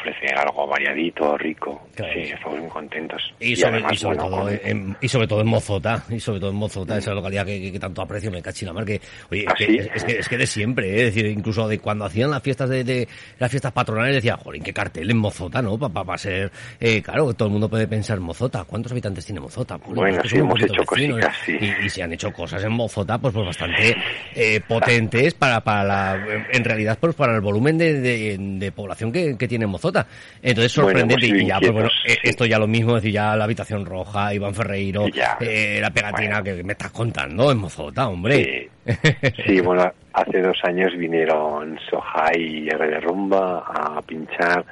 ofrece 0.00 0.26
algo 0.34 0.66
variadito, 0.66 1.36
rico. 1.38 1.88
Claro. 1.94 2.12
Sí, 2.14 2.20
estamos 2.32 2.58
muy 2.60 2.68
contentos. 2.68 3.22
Y 3.40 3.56
sobre, 3.56 3.74
además, 3.74 3.92
y 3.92 3.96
sobre 3.96 4.16
bueno, 4.18 4.30
todo 4.30 4.42
con- 4.44 4.60
en, 4.64 4.96
y 5.00 5.08
sobre 5.08 5.26
todo 5.26 5.40
en 5.40 5.46
Mozota, 5.48 6.04
y 6.10 6.20
sobre 6.20 6.40
todo 6.40 6.50
en 6.50 6.56
Mozota, 6.56 6.98
esa 6.98 7.12
localidad 7.12 7.46
que, 7.46 7.60
que- 7.60 7.72
que 7.72 7.78
tanto 7.78 8.02
aprecio, 8.02 8.30
me 8.30 8.42
cachi 8.42 8.64
la 8.66 8.72
mar, 8.72 8.84
que, 8.84 9.00
oye, 9.30 9.42
es, 9.42 9.46
¿Ah, 9.48 9.54
que, 9.56 9.66
sí? 9.66 9.78
es, 9.94 10.04
que, 10.04 10.12
es 10.18 10.28
que 10.28 10.36
de 10.38 10.46
siempre, 10.46 10.90
¿eh? 10.90 10.96
es 11.08 11.14
decir, 11.14 11.26
incluso 11.26 11.66
de 11.68 11.78
cuando 11.78 12.04
hacían 12.04 12.30
las 12.30 12.42
fiestas 12.42 12.68
de, 12.68 12.84
de 12.84 13.08
las 13.38 13.50
fiestas 13.50 13.72
patronales, 13.72 14.16
decía, 14.16 14.36
joder, 14.36 14.60
qué 14.62 14.72
cartel 14.72 15.10
en 15.10 15.16
Mozota, 15.18 15.62
¿no? 15.62 15.78
Para 15.78 16.18
ser, 16.18 16.50
eh, 16.80 17.00
claro, 17.02 17.32
todo 17.34 17.46
el 17.48 17.52
mundo 17.52 17.68
puede 17.68 17.86
pensar, 17.86 18.18
Mozota, 18.20 18.64
¿cuántos 18.64 18.92
habitantes 18.92 19.24
tiene 19.24 19.40
Mozota? 19.40 19.78
Pues, 19.78 19.94
Bueno, 19.94 20.20
que 20.20 20.28
sí, 20.28 20.36
hemos 20.38 20.60
hecho 20.60 20.74
vecinos, 20.90 21.20
cositas, 21.20 21.36
sí. 21.44 21.56
Y, 21.60 21.86
y 21.86 21.90
se 21.90 22.02
han 22.02 22.12
hecho 22.12 22.32
cosas 22.32 22.62
en 22.64 22.72
Mozota, 22.72 23.18
pues, 23.18 23.32
pues 23.32 23.46
bastante 23.46 23.96
eh, 24.34 24.60
potentes 24.66 25.34
para, 25.34 25.60
para 25.62 25.84
la, 25.84 26.26
en 26.52 26.64
realidad, 26.64 26.98
pues 27.00 27.14
para 27.14 27.34
el 27.34 27.40
volumen 27.40 27.78
de, 27.78 27.94
de, 28.00 28.36
de 28.38 28.72
población 28.72 29.12
que, 29.12 29.36
que 29.38 29.46
tiene 29.48 29.66
Mozota. 29.66 29.95
Entonces, 30.42 30.76
Bueno, 30.76 31.00
sorprendente, 31.00 31.26
y 31.26 31.46
ya, 31.46 31.58
pues 31.58 31.72
bueno, 31.72 31.88
eh, 32.06 32.16
esto 32.22 32.46
ya 32.46 32.58
lo 32.58 32.66
mismo, 32.66 32.96
es 32.96 33.02
decir, 33.02 33.14
ya 33.14 33.36
la 33.36 33.44
habitación 33.44 33.84
roja, 33.84 34.32
Iván 34.34 34.54
Ferreiro, 34.54 35.06
eh, 35.40 35.78
la 35.80 35.90
pegatina 35.90 36.40
Bueno. 36.40 36.44
que 36.44 36.64
me 36.64 36.72
estás 36.72 36.90
contando 36.90 37.50
en 37.50 37.58
Mozota, 37.58 38.08
hombre. 38.08 38.68
Sí, 38.84 38.92
sí, 39.46 39.60
bueno, 39.60 39.92
hace 40.12 40.40
dos 40.40 40.58
años 40.64 40.96
vinieron 40.96 41.78
Soja 41.90 42.30
y 42.36 42.68
R 42.68 42.86
de 42.86 43.00
Rumba 43.00 43.64
a 43.66 44.02
pinchar. 44.02 44.64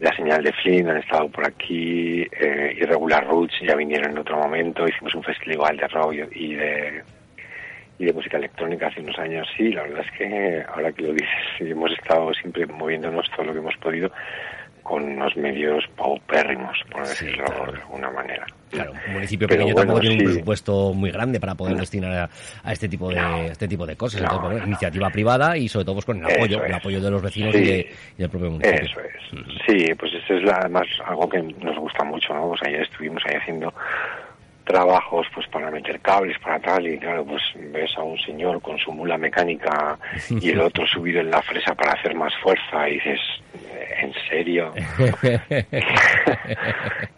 La 0.00 0.14
señal 0.16 0.42
de 0.42 0.52
Flynn, 0.52 0.90
han 0.90 0.98
estado 0.98 1.28
por 1.28 1.46
aquí, 1.46 2.22
eh, 2.22 2.76
Irregular 2.80 3.24
Roots 3.26 3.54
ya 3.66 3.76
vinieron 3.76 4.10
en 4.10 4.18
otro 4.18 4.36
momento, 4.36 4.86
hicimos 4.86 5.14
un 5.14 5.22
festival 5.22 5.76
de 5.76 5.88
rock 5.88 6.14
y 6.34 6.54
de 6.54 7.02
y 7.98 8.04
de 8.06 8.12
música 8.12 8.38
electrónica 8.38 8.88
hace 8.88 9.00
unos 9.00 9.18
años, 9.18 9.46
sí, 9.56 9.72
la 9.72 9.82
verdad 9.82 10.04
es 10.04 10.18
que 10.18 10.64
ahora 10.68 10.92
que 10.92 11.02
lo 11.02 11.12
dices, 11.12 11.28
hemos 11.60 11.92
estado 11.92 12.32
siempre 12.34 12.66
moviéndonos 12.66 13.30
todo 13.30 13.46
lo 13.46 13.52
que 13.52 13.60
hemos 13.60 13.76
podido 13.76 14.10
con 14.84 15.02
unos 15.02 15.34
medios 15.36 15.82
paupérrimos, 15.96 16.78
por 16.92 17.04
Sí, 17.06 17.24
decirlo 17.26 17.46
claro. 17.46 17.72
de 17.72 17.78
alguna 17.80 18.10
manera. 18.10 18.46
Claro, 18.70 18.92
un 19.06 19.12
municipio 19.14 19.48
Pero 19.48 19.58
pequeño 19.60 19.74
bueno, 19.74 19.86
tampoco 19.86 20.00
tiene 20.00 20.16
un 20.24 20.24
presupuesto 20.30 20.92
muy 20.94 21.10
grande 21.10 21.40
para 21.40 21.54
poder 21.54 21.76
destinar 21.76 22.12
a, 22.12 22.30
a 22.62 22.72
este 22.72 22.88
tipo 22.88 23.08
de 23.08 23.16
No. 23.16 23.36
este 23.44 23.66
tipo 23.66 23.86
de 23.86 23.96
cosas. 23.96 24.20
No, 24.20 24.26
Entonces, 24.26 24.44
bueno, 24.50 24.60
no. 24.60 24.66
iniciativa 24.66 25.10
privada 25.10 25.56
y 25.56 25.68
sobre 25.68 25.84
todo 25.86 25.94
pues, 25.96 26.04
con 26.04 26.18
el 26.18 26.26
Eso 26.26 26.36
apoyo, 26.36 26.64
el 26.64 26.70
es. 26.70 26.76
apoyo 26.76 27.00
de 27.00 27.10
los 27.10 27.22
vecinos 27.22 27.54
Sí. 27.54 27.62
y, 27.62 27.66
de- 27.66 27.92
y 28.18 28.20
del 28.22 28.30
propio 28.30 28.50
municipio. 28.50 28.82
Eso 28.84 29.00
es. 29.00 29.14
Sí, 29.66 29.94
pues 29.94 30.12
eso 30.14 30.34
es 30.34 30.42
la- 30.44 30.56
además 30.58 30.86
algo 31.06 31.28
que 31.28 31.42
nos 31.42 31.78
gusta 31.78 32.04
mucho, 32.04 32.34
¿no? 32.34 32.48
Pues 32.50 32.60
ayer 32.66 32.82
estuvimos 32.82 33.22
ahí 33.26 33.36
haciendo 33.36 33.72
trabajos 34.64 35.26
pues 35.34 35.46
para 35.48 35.70
meter 35.70 36.00
cables 36.00 36.38
para 36.38 36.58
tal 36.58 36.86
y 36.86 36.98
claro 36.98 37.24
pues 37.24 37.42
ves 37.72 37.90
a 37.98 38.02
un 38.02 38.18
señor 38.18 38.60
con 38.62 38.78
su 38.78 38.92
mula 38.92 39.18
mecánica 39.18 39.98
y 40.30 40.50
el 40.50 40.60
otro 40.60 40.86
subido 40.86 41.20
en 41.20 41.30
la 41.30 41.42
fresa 41.42 41.74
para 41.74 41.92
hacer 41.92 42.14
más 42.14 42.32
fuerza 42.42 42.88
y 42.88 42.94
dices 42.94 43.20
en 44.00 44.12
serio 44.28 44.72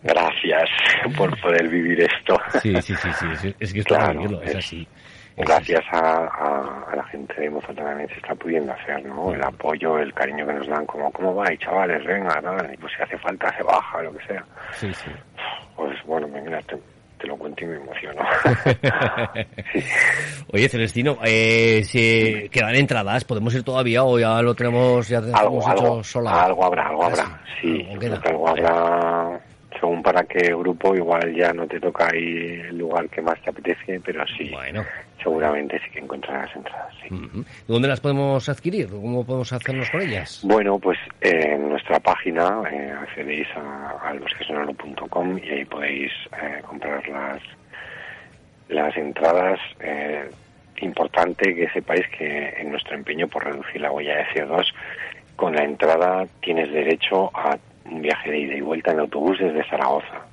gracias 0.03 0.69
por 1.17 1.41
poder 1.41 1.69
vivir 1.69 2.01
esto 2.03 2.39
Sí, 2.63 2.75
sí, 2.83 2.95
sí, 2.97 3.09
sí, 3.41 3.55
es 3.59 3.73
que 3.73 3.81
está 3.81 3.97
Claro, 4.13 4.43
es 4.43 4.51
es- 4.51 4.57
así. 4.57 4.89
Es 5.37 5.47
gracias 5.47 5.85
a, 5.93 5.99
a- 5.99 6.85
a 6.93 6.97
la 6.97 7.05
gente 7.05 7.35
de 7.39 7.51
Mozart 7.51 7.77
también 7.77 8.09
se 8.09 8.15
está 8.15 8.35
pudiendo 8.35 8.73
hacer, 8.73 9.05
¿no? 9.05 9.35
El 9.35 9.43
apoyo, 9.45 9.99
el 9.99 10.15
cariño 10.15 10.47
que 10.47 10.55
nos 10.55 10.67
dan, 10.67 10.87
como, 10.87 11.13
¿cómo 11.13 11.35
va? 11.35 11.53
Y 11.53 11.59
chavales, 11.59 12.03
venga, 12.07 12.41
tal, 12.41 12.73
y 12.73 12.77
pues 12.79 12.91
si 12.97 13.03
hace 13.03 13.19
falta 13.19 13.55
se 13.55 13.63
baja, 13.63 14.01
lo 14.03 14.17
que 14.17 14.25
sea. 14.27 14.43
Sí, 14.73 14.95
sí. 14.95 15.11
Pues 15.77 16.03
bueno, 16.07 16.27
mira, 16.29 16.63
te, 17.19 17.27
lo 17.27 17.37
cuento 17.37 17.65
y 17.65 17.69
me 17.69 17.77
emociono. 17.77 18.23
Sí. 19.73 19.81
Oye, 20.53 20.69
Celestino, 20.69 21.19
eh, 21.25 21.83
si 21.85 22.49
quedan 22.51 22.75
entradas, 22.75 23.25
¿podemos 23.25 23.55
ir 23.55 23.63
todavía 23.63 24.05
o 24.05 24.19
ya 24.19 24.41
lo 24.43 24.55
tenemos, 24.55 25.09
ya 25.09 25.19
algo, 25.19 25.61
hecho 25.61 25.71
algo, 25.71 26.05
sola? 26.05 26.45
algo 26.45 26.65
habrá, 26.65 26.89
algo 26.89 27.05
habrá. 27.05 27.41
Sí, 27.61 27.87
algo 28.25 28.49
habrá, 28.49 29.41
según 29.81 30.03
para 30.03 30.25
qué 30.25 30.49
grupo, 30.55 30.95
igual 30.95 31.35
ya 31.35 31.53
no 31.53 31.67
te 31.67 31.79
toca 31.81 32.09
ahí 32.13 32.61
el 32.69 32.79
lugar 32.79 33.09
que 33.09 33.21
más 33.23 33.41
te 33.43 33.51
apetece, 33.51 34.01
pero 34.05 34.25
sí, 34.27 34.51
Bueno. 34.51 34.85
seguramente 35.23 35.79
sí 35.85 35.91
que 35.91 35.99
encontrarás 36.01 36.55
entradas, 36.55 36.95
sí. 37.03 37.09
¿Dónde 37.67 37.89
las 37.89 38.01
podemos 38.01 38.49
adquirir? 38.49 38.89
¿Cómo 38.89 39.25
podemos 39.25 39.53
hacernos 39.53 39.91
con 39.91 40.01
ellas? 40.03 40.41
Bueno, 40.45 40.79
pues 40.79 40.99
eh, 41.21 41.53
en 41.55 41.69
nuestra 41.69 41.99
página 42.01 42.63
eh, 42.71 42.93
accedéis 43.01 43.49
a, 43.57 44.09
al 44.09 44.19
bosquesonoro.com 44.21 45.39
y 45.39 45.49
ahí 45.51 45.65
podéis 45.65 46.13
eh, 46.43 46.63
comprar 46.67 47.07
las, 47.09 47.41
las 48.69 48.97
entradas. 48.97 49.59
Eh, 49.81 50.31
importante 50.83 51.55
que 51.55 51.71
sepáis 51.71 52.07
que 52.19 52.49
en 52.59 52.71
nuestro 52.71 52.95
empeño 52.97 53.27
por 53.29 53.43
reducir 53.45 53.81
la 53.81 53.91
huella 53.91 54.17
de 54.19 54.25
CO2, 54.27 54.67
con 55.35 55.55
la 55.57 55.65
entrada 55.65 56.27
tienes 56.43 56.71
derecho 56.71 57.31
a 57.35 57.57
un 57.91 58.03
viaje 58.03 58.31
de 58.31 58.39
ida 58.39 58.55
y 58.55 58.61
vuelta 58.61 58.93
en 58.93 59.01
autobús 59.01 59.39
desde 59.39 59.69
Zaragoza. 59.69 60.27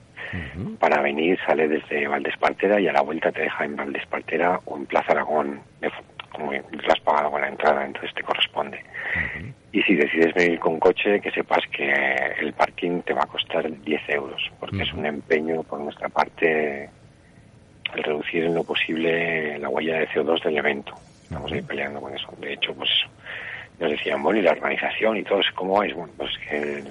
Para 0.79 1.01
venir 1.01 1.37
sale 1.45 1.67
desde 1.67 2.07
Valdespartera 2.07 2.79
y 2.79 2.87
a 2.87 2.93
la 2.93 3.01
vuelta 3.01 3.31
te 3.31 3.41
deja 3.41 3.65
en 3.65 3.75
Valdespartera 3.75 4.59
o 4.65 4.77
en 4.77 4.85
Plaza 4.87 5.11
Aragón, 5.11 5.61
de 5.79 5.91
como 6.31 6.51
lo 6.51 6.91
has 6.91 6.99
pagado 7.01 7.29
con 7.29 7.41
la 7.41 7.49
entrada, 7.49 7.85
entonces 7.85 8.13
te 8.15 8.23
corresponde. 8.23 8.83
Y 9.71 9.81
si 9.83 9.95
decides 9.95 10.33
venir 10.33 10.59
con 10.59 10.79
coche, 10.79 11.21
que 11.21 11.31
sepas 11.31 11.61
que 11.71 11.91
el 12.39 12.53
parking 12.53 13.01
te 13.01 13.13
va 13.13 13.21
a 13.23 13.27
costar 13.27 13.69
10 13.69 14.09
euros, 14.09 14.51
porque 14.59 14.81
es 14.81 14.93
un 14.93 15.05
empeño 15.05 15.61
por 15.63 15.79
nuestra 15.79 16.09
parte 16.09 16.89
el 17.93 18.03
reducir 18.03 18.45
en 18.45 18.55
lo 18.55 18.63
posible 18.63 19.59
la 19.59 19.69
huella 19.69 19.99
de 19.99 20.07
CO2 20.09 20.43
del 20.43 20.57
evento. 20.57 20.95
Estamos 21.23 21.51
ahí 21.51 21.61
peleando 21.61 22.01
con 22.01 22.13
eso. 22.15 22.27
De 22.39 22.53
hecho, 22.53 22.73
pues 22.73 22.89
eso. 22.89 23.09
Nos 23.79 23.91
decían, 23.91 24.21
bueno, 24.21 24.39
y 24.39 24.43
la 24.43 24.51
organización 24.51 25.17
y 25.17 25.23
todo, 25.23 25.39
eso, 25.39 25.51
¿cómo 25.55 25.77
vais? 25.79 25.93
Bueno, 25.93 26.13
pues 26.17 26.31
que 26.37 26.83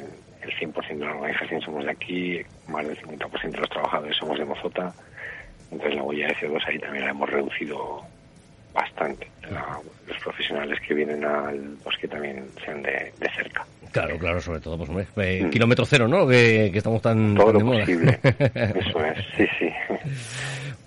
el, 0.43 0.51
el 0.51 0.57
100% 0.73 0.99
de 0.99 1.05
la 1.07 1.13
organización 1.15 1.61
somos 1.61 1.85
de 1.85 1.91
aquí, 1.91 2.41
más 2.69 2.87
del 2.87 2.99
50% 3.01 3.51
de 3.51 3.59
los 3.59 3.71
trabajadores 3.71 4.17
somos 4.17 4.39
de 4.39 4.45
Mozota, 4.45 4.93
entonces 5.71 5.95
la 5.97 6.03
huella 6.03 6.29
de 6.29 6.35
CO2 6.37 6.61
ahí 6.67 6.79
también 6.79 7.05
la 7.05 7.11
hemos 7.11 7.29
reducido 7.31 8.03
bastante. 8.75 9.29
La- 9.51 9.79
los 10.07 10.19
profesionales 10.19 10.79
que 10.87 10.95
vienen 10.95 11.25
al 11.25 11.77
bosque 11.85 12.09
también 12.09 12.47
sean 12.65 12.83
de, 12.83 13.13
de 13.19 13.31
cerca. 13.37 13.65
Claro, 13.93 14.19
claro, 14.19 14.41
sobre 14.41 14.61
todo, 14.61 14.79
pues 14.79 14.89
hombre, 14.89 15.07
eh, 15.17 15.45
Mm. 15.45 15.51
kilómetro 15.51 15.85
cero, 15.85 16.09
¿no? 16.09 16.27
Que, 16.27 16.71
que 16.73 16.79
estamos 16.79 17.03
tan, 17.03 17.35
Todo 17.35 17.47
tan 17.47 17.55
de 17.55 17.61
lo 17.61 17.67
moda. 17.67 17.81
posible. 17.81 18.19
Eso 18.25 19.05
es, 19.05 19.19
sí, 19.37 19.47
sí. 19.59 19.69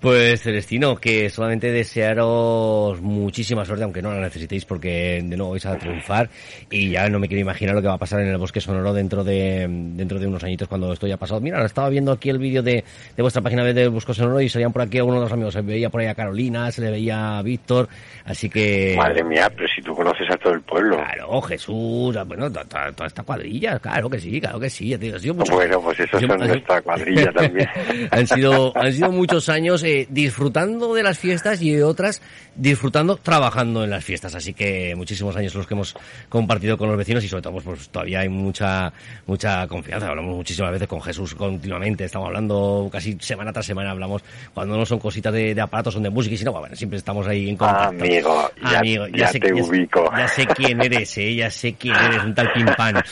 Pues 0.06 0.40
Celestino, 0.40 0.94
que 0.94 1.28
solamente 1.30 1.72
desearos 1.72 3.00
muchísima 3.02 3.64
suerte, 3.64 3.82
aunque 3.82 4.00
no 4.00 4.12
la 4.14 4.20
necesitéis 4.20 4.64
porque 4.64 5.20
de 5.20 5.36
nuevo 5.36 5.50
vais 5.50 5.66
a 5.66 5.76
triunfar 5.76 6.30
y 6.70 6.90
ya 6.90 7.08
no 7.08 7.18
me 7.18 7.26
quiero 7.26 7.40
imaginar 7.40 7.74
lo 7.74 7.82
que 7.82 7.88
va 7.88 7.94
a 7.94 7.98
pasar 7.98 8.20
en 8.20 8.28
el 8.28 8.38
bosque 8.38 8.60
sonoro 8.60 8.92
dentro 8.94 9.24
de 9.24 9.66
dentro 9.68 10.20
de 10.20 10.28
unos 10.28 10.44
añitos 10.44 10.68
cuando 10.68 10.92
esto 10.92 11.06
haya 11.06 11.16
pasado. 11.16 11.40
Mira, 11.40 11.64
estaba 11.64 11.88
viendo 11.88 12.12
aquí 12.12 12.30
el 12.30 12.38
vídeo 12.38 12.62
de, 12.62 12.84
de 13.16 13.22
vuestra 13.22 13.42
página 13.42 13.64
web 13.64 13.74
del 13.74 13.90
bosque 13.90 14.14
sonoro 14.14 14.40
y 14.40 14.48
salían 14.48 14.72
por 14.72 14.82
aquí 14.82 14.98
algunos 14.98 15.18
de 15.18 15.24
los 15.24 15.32
amigos, 15.32 15.54
se 15.54 15.62
veía 15.62 15.90
por 15.90 16.00
ahí 16.00 16.06
a 16.06 16.14
Carolina, 16.14 16.70
se 16.70 16.82
le 16.82 16.92
veía 16.92 17.38
a 17.38 17.42
Víctor, 17.42 17.88
así 18.24 18.48
que... 18.48 18.94
Madre 18.96 19.24
mía, 19.24 19.50
pero 19.56 19.66
si 19.66 19.82
conoces 19.96 20.28
a 20.30 20.36
todo 20.36 20.52
el 20.52 20.60
pueblo. 20.60 20.96
Claro, 20.96 21.40
Jesús, 21.42 22.16
bueno, 22.26 22.52
to- 22.52 22.60
to- 22.66 22.92
toda 22.94 23.06
esta 23.06 23.22
cuadrilla, 23.22 23.78
claro 23.78 24.08
que 24.10 24.20
sí, 24.20 24.40
claro 24.40 24.60
que 24.60 24.70
sí, 24.70 24.88
ya 24.90 24.98
te 24.98 25.06
digo, 25.06 25.16
ha 25.16 25.20
sido 25.20 25.34
mucho- 25.34 25.52
Bueno, 25.54 25.80
pues 25.80 25.98
esos 26.00 26.20
Yo- 26.20 26.28
son 26.28 26.38
nuestra 26.38 26.80
cuadrilla 26.82 27.32
también. 27.32 27.68
han 28.10 28.26
sido 28.26 28.76
han 28.76 28.92
sido 28.92 29.10
muchos 29.10 29.48
años 29.48 29.82
eh, 29.82 30.06
disfrutando 30.10 30.94
de 30.94 31.02
las 31.02 31.18
fiestas 31.18 31.60
y 31.62 31.80
otras 31.80 32.22
disfrutando 32.54 33.16
trabajando 33.16 33.84
en 33.84 33.90
las 33.90 34.04
fiestas. 34.04 34.34
Así 34.34 34.54
que 34.54 34.94
muchísimos 34.96 35.34
años 35.36 35.54
los 35.54 35.66
que 35.66 35.74
hemos 35.74 35.94
compartido 36.28 36.76
con 36.78 36.88
los 36.88 36.96
vecinos 36.96 37.24
y 37.24 37.28
sobre 37.28 37.42
todo 37.42 37.52
pues, 37.54 37.64
pues, 37.64 37.88
todavía 37.88 38.20
hay 38.20 38.28
mucha 38.28 38.92
mucha 39.26 39.66
confianza. 39.66 40.08
Hablamos 40.08 40.36
muchísimas 40.36 40.72
veces 40.72 40.88
con 40.88 41.00
Jesús 41.02 41.34
continuamente 41.34 42.04
estamos 42.04 42.26
hablando 42.28 42.88
casi 42.92 43.16
semana 43.20 43.52
tras 43.52 43.66
semana 43.66 43.90
hablamos 43.90 44.22
cuando 44.54 44.76
no 44.76 44.86
son 44.86 44.98
cositas 44.98 45.32
de, 45.32 45.54
de 45.54 45.60
aparatos 45.60 45.94
son 45.94 46.02
de 46.02 46.10
música 46.10 46.34
y 46.34 46.38
si 46.38 46.44
no 46.44 46.52
bueno 46.52 46.74
siempre 46.76 46.98
estamos 46.98 47.26
ahí 47.26 47.48
en 47.50 47.56
contacto. 47.56 47.88
Amigo, 48.04 48.50
ya, 48.70 48.78
Amigo, 48.78 49.06
ya 49.08 49.28
sé, 49.28 49.40
te 49.40 49.48
ya- 49.48 49.54
ya 50.16 50.28
sé 50.28 50.46
quién 50.46 50.80
eres 50.82 51.16
eh 51.18 51.34
ya 51.36 51.50
sé 51.50 51.74
quién 51.74 51.94
eres 51.94 52.24
un 52.24 52.34
tal 52.34 52.52
pimpán 52.52 53.02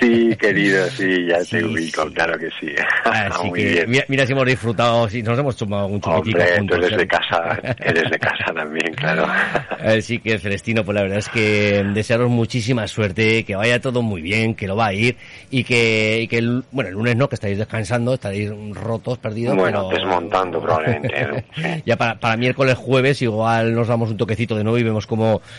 Sí, 0.00 0.36
querido, 0.38 0.86
sí, 0.90 1.26
ya 1.26 1.40
Sí, 1.44 1.58
te 1.58 1.64
ubico, 1.64 2.02
sí. 2.08 2.14
claro 2.14 2.38
que 2.38 2.48
sí. 2.60 2.74
Así 3.04 3.46
Muy 3.48 3.60
que 3.60 3.68
bien. 3.70 3.90
mira, 3.90 4.04
mira 4.08 4.26
si 4.26 4.32
hemos 4.32 4.46
disfrutado, 4.46 5.08
si 5.08 5.22
nos 5.22 5.38
hemos 5.38 5.56
tomado 5.56 5.86
un 5.86 6.00
chupitico 6.00 6.38
Hombre, 6.38 6.56
juntos. 6.58 6.78
tú 6.78 6.84
eres 6.84 6.92
¿eh? 6.92 6.96
de 6.98 7.06
casa, 7.08 7.58
eres 7.78 8.10
de 8.10 8.18
casa 8.18 8.52
también, 8.54 8.94
claro. 8.94 9.26
Así 9.84 10.18
que 10.18 10.38
Celestino, 10.38 10.84
pues 10.84 10.94
la 10.94 11.02
verdad 11.02 11.18
es 11.18 11.28
que 11.28 11.84
desearos 11.94 12.28
muchísima 12.30 12.86
suerte, 12.86 13.44
que 13.44 13.56
vaya 13.56 13.80
todo 13.80 14.02
muy 14.02 14.22
bien, 14.22 14.54
que 14.54 14.66
lo 14.66 14.76
va 14.76 14.86
a 14.86 14.92
ir 14.92 15.16
y 15.50 15.64
que, 15.64 16.20
y 16.22 16.28
que 16.28 16.38
el, 16.38 16.62
bueno, 16.70 16.88
el 16.90 16.94
lunes 16.94 17.16
no, 17.16 17.28
que 17.28 17.34
estáis 17.36 17.58
descansando, 17.58 18.14
estaréis 18.14 18.50
rotos, 18.72 19.18
perdidos. 19.18 19.56
Bueno, 19.56 19.88
pero... 19.88 20.00
desmontando 20.04 20.60
probablemente. 20.60 21.26
¿no? 21.26 21.76
ya 21.86 21.96
para, 21.96 22.18
para 22.18 22.36
miércoles, 22.36 22.76
jueves, 22.76 23.22
igual 23.22 23.74
nos 23.74 23.88
damos 23.88 24.10
un 24.10 24.16
toquecito 24.16 24.56
de 24.56 24.64
nuevo 24.64 24.78
y 24.78 24.82
vemos 24.82 25.06
cómo, 25.06 25.17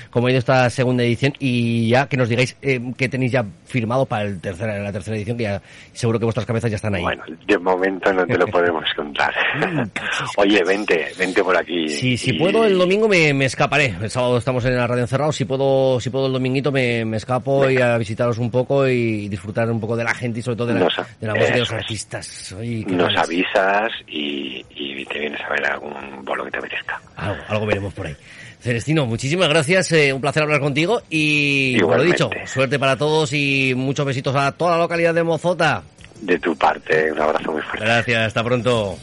cómo 0.09 0.27
ha 0.27 0.29
ido 0.31 0.39
esta 0.39 0.69
segunda 0.69 1.03
edición 1.03 1.33
y 1.39 1.89
ya 1.89 2.07
que 2.07 2.17
nos 2.17 2.29
digáis 2.29 2.55
eh, 2.61 2.79
qué 2.97 3.09
tenéis 3.09 3.31
ya 3.33 3.45
firmado 3.65 4.05
para 4.05 4.23
el 4.23 4.39
tercera, 4.41 4.77
la 4.79 4.91
tercera 4.91 5.15
edición, 5.17 5.37
que 5.37 5.43
ya 5.43 5.61
seguro 5.93 6.17
que 6.19 6.25
vuestras 6.25 6.45
cabezas 6.45 6.71
ya 6.71 6.75
están 6.77 6.95
ahí. 6.95 7.01
Bueno, 7.03 7.23
de 7.47 7.57
momento 7.57 8.11
no 8.13 8.25
te 8.25 8.37
lo 8.37 8.47
podemos 8.51 8.85
contar. 8.95 9.33
Oye, 10.37 10.63
vente, 10.65 11.07
vente 11.17 11.43
por 11.43 11.55
aquí. 11.57 11.87
Si, 11.89 12.17
si 12.17 12.31
Y- 12.31 12.39
puedo 12.39 12.65
el 12.65 12.77
domingo 12.77 13.07
me, 13.07 13.33
me 13.33 13.45
escaparé. 13.45 13.95
El 14.01 14.09
sábado 14.09 14.37
estamos 14.37 14.63
en 14.65 14.75
la 14.75 14.87
radio 14.87 15.03
encerrado. 15.03 15.31
Si 15.31 15.45
puedo, 15.45 15.99
si 15.99 16.09
puedo 16.09 16.27
el 16.27 16.33
dominguito 16.33 16.71
me, 16.71 17.05
me 17.05 17.17
escapo 17.17 17.69
y 17.69 17.77
a 17.81 17.97
visitaros 17.97 18.37
un 18.37 18.49
poco 18.51 18.87
y 18.87 19.27
disfrutar 19.29 19.69
un 19.69 19.79
poco 19.79 19.95
de 19.95 20.03
la 20.03 20.13
gente 20.13 20.39
y 20.39 20.43
sobre 20.43 20.57
todo 20.57 20.67
de 20.67 20.73
la, 20.75 20.79
Nos- 20.81 20.95
de 21.19 21.27
la 21.27 21.33
música 21.35 21.53
de 21.53 21.59
los 21.59 21.71
artistas. 21.71 22.53
Oye, 22.53 22.85
Nos 22.87 23.15
avisas 23.15 23.91
y, 24.07 24.65
y 24.75 25.05
te 25.05 25.19
vienes 25.19 25.41
a 25.41 25.49
ver 25.49 25.65
algún 25.65 26.23
bolo 26.23 26.45
que 26.45 26.51
te 26.51 26.57
apetezca. 26.57 26.99
Algo, 27.15 27.37
algo 27.47 27.65
veremos 27.65 27.93
por 27.93 28.07
ahí. 28.07 28.15
Celestino, 28.59 29.05
muchísimas 29.05 29.47
gracias, 29.47 29.91
eh, 29.93 30.11
un 30.11 30.19
placer 30.21 30.43
hablar 30.43 30.59
contigo 30.59 31.01
y, 31.09 31.79
como 31.79 31.95
lo 31.95 32.03
Igualmente. 32.03 32.35
dicho, 32.35 32.51
suerte 32.51 32.77
para 32.77 32.97
todos 32.97 33.31
y 33.33 33.73
muchos 33.75 34.05
besitos 34.05 34.35
a 34.35 34.51
toda 34.51 34.71
la 34.71 34.77
localidad 34.79 35.13
de 35.13 35.23
Mozota. 35.23 35.81
De 36.21 36.37
tu 36.39 36.55
parte, 36.55 37.11
un 37.11 37.21
abrazo 37.21 37.53
muy 37.53 37.61
fuerte. 37.61 37.85
Gracias, 37.85 38.27
hasta 38.27 38.43
pronto. 38.43 38.97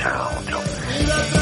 Chao, 0.00 0.30
chao. 0.48 1.41